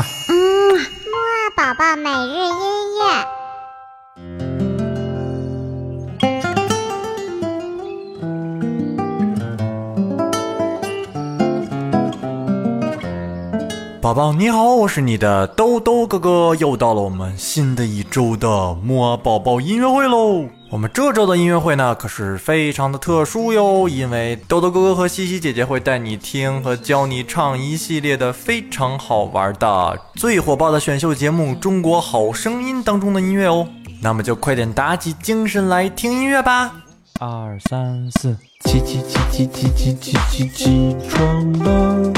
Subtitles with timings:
[0.00, 0.34] 嗯，
[0.74, 2.81] 木二宝宝每日音
[14.02, 20.44] 宝宝你好，我是你的豆豆哥哥，又到了我们新的一周的摸宝宝音乐会喽。
[20.70, 33.68] 我们这周的音乐会呢，可是非常的特殊哟，因为豆豆哥哥和西西姐姐会带你听和教你唱一系列的非常好玩的、最火爆的选秀节目《中国好声音》当中的音乐哦。
[34.00, 36.74] 那么就快点打起精神来听音乐吧。
[37.20, 42.12] 二三四，起起起起起起起起起床了，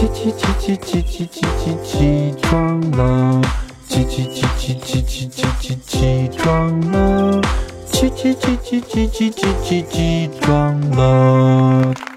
[0.00, 3.42] 起起起起起起起起起床了，
[3.86, 7.42] 起起起起起起起起起床了，
[7.92, 12.09] 起起起起起起起起起床了。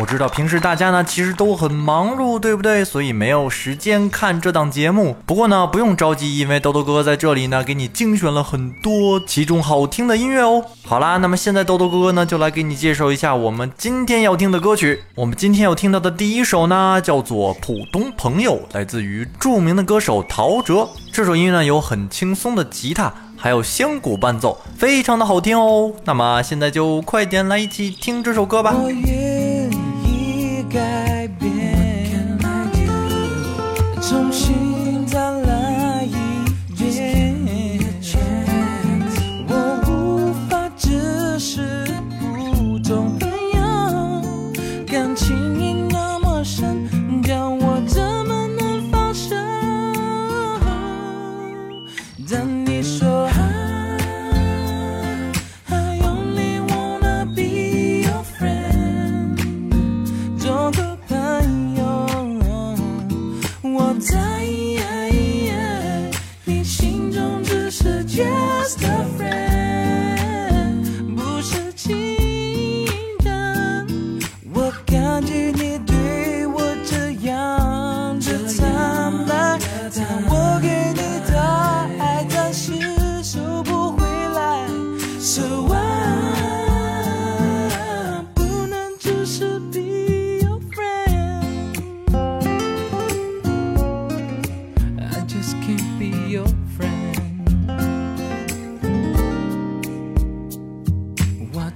[0.00, 2.84] 我知道平时大家呢其实都很忙碌，对不对？
[2.84, 5.16] 所以没有时间看这档节目。
[5.26, 10.62] 不过呢，不用着急，因为豆豆哥哥在这里呢给你精选了很多其中好听的音乐哦。
[10.86, 15.02] 好啦，那么现在豆豆哥哥呢就来给你介绍一下我们今天要听的歌曲。
[15.16, 20.88] 我们今天要听到的第一首呢叫做《普通朋友》，来自于著名的歌手陶喆。
[21.12, 25.92] 这首音乐呢有很轻松的吉他，还有香鼓伴奏，非常的好听哦。
[26.04, 28.76] 那么现在就快点来一起听这首歌吧。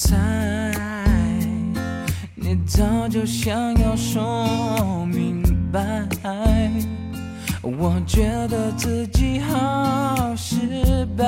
[0.00, 0.14] 猜
[2.36, 5.42] 你早就想要说明
[5.72, 6.06] 白，
[7.62, 11.24] 我觉得自己好失败，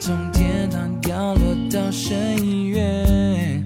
[0.00, 3.62] 从天堂掉落到深渊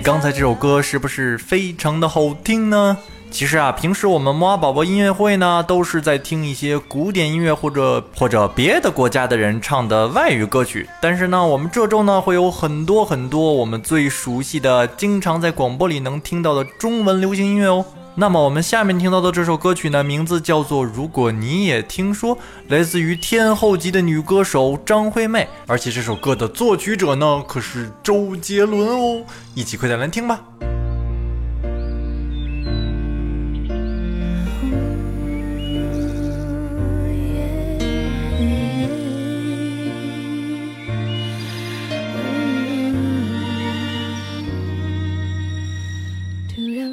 [0.00, 2.96] 刚才这首歌是不是非常的好听呢？
[3.30, 10.88] 其实啊，平时我们摩宝宝音乐会呢，都是在听一些古典音乐或者或者别的国家的人唱的外语歌曲。
[11.00, 17.84] 但是呢，我们这周呢会有很多很多我们最熟悉的、经常在广播里能听到的中文流行音乐哦。
[18.16, 22.36] 那么我们下面听到的这首歌曲呢，名字叫做《如果你也听说》，
[22.68, 29.24] 来自于天后级的女歌手张惠妹，而且这首歌的作曲者呢可是周杰伦哦。
[29.54, 30.40] 一起快点来听吧。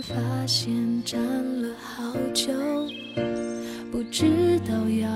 [0.02, 0.74] 发现
[1.06, 1.22] 站
[1.62, 2.52] 了好久，
[3.92, 5.08] 不知道要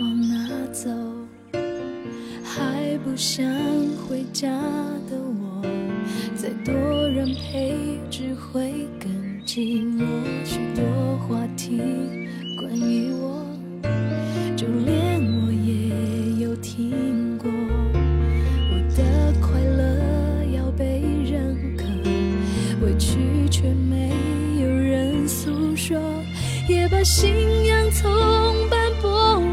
[0.00, 0.90] 往哪走，
[2.42, 3.44] 还不想
[4.08, 4.50] 回家
[5.08, 5.62] 的我，
[6.34, 6.74] 再多
[7.08, 7.76] 人陪
[8.10, 9.10] 只会更
[9.46, 9.95] 寂寞。
[25.86, 25.96] 说，
[26.68, 27.30] 也把信
[27.64, 28.10] 仰从
[28.68, 29.06] 半剥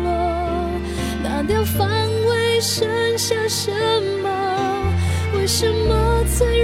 [0.03, 0.09] 落。
[1.21, 1.87] 拿掉防
[2.27, 3.71] 卫，剩下什
[4.23, 4.29] 么？
[5.35, 6.62] 为什么脆弱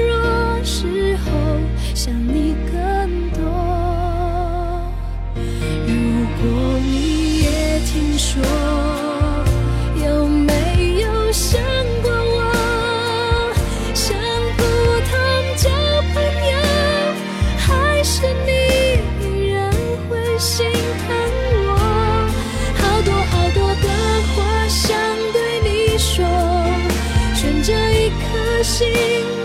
[28.64, 28.88] 心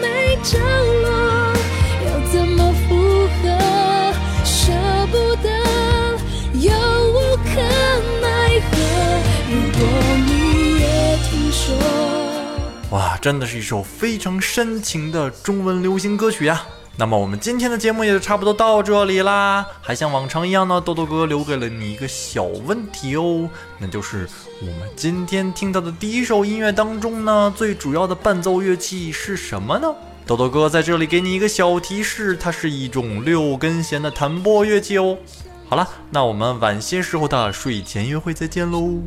[0.00, 0.58] 没着
[1.02, 1.54] 落，
[2.06, 3.42] 要怎么附和？
[4.44, 4.72] 舍
[5.10, 5.48] 不得，
[6.54, 6.70] 又
[7.12, 7.50] 无可
[8.20, 8.72] 奈何。
[9.50, 9.80] 如果
[10.26, 10.84] 你也
[11.28, 11.64] 听说。
[12.90, 16.64] 哇，真的是一首非常深情的中文流行歌曲呀！
[16.96, 19.66] 那么我们今天的节目也就差不多到这里啦。
[19.80, 23.48] 还像往常一样呢，豆豆哥留给了你一个小问题哦，
[23.78, 24.28] 那就是
[24.60, 29.92] 我们今天听到的第一首音乐当中呢，最主要的伴奏乐器是什么呢？
[30.24, 35.18] 豆豆哥在这里给你一个小提示，它是一种六根弦的弹拨乐器哦。
[35.68, 39.00] 好了，那我们晚些时候的睡前约会再见喽。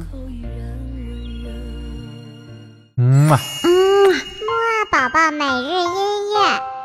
[2.97, 3.39] 嗯嘛。
[3.63, 3.69] 嗯，
[4.09, 6.76] 木二宝宝每日音乐。